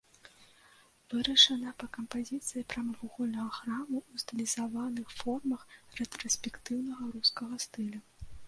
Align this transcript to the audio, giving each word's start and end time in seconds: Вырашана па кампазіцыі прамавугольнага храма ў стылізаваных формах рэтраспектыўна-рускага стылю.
Вырашана 1.11 1.73
па 1.83 1.87
кампазіцыі 1.97 2.63
прамавугольнага 2.73 3.51
храма 3.59 3.97
ў 3.99 4.13
стылізаваных 4.23 5.07
формах 5.21 5.61
рэтраспектыўна-рускага 6.01 7.65
стылю. 7.67 7.99